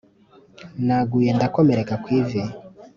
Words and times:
Naguye 0.85 1.29
ndakomereka 1.37 1.93
kw’ivu 2.03 2.41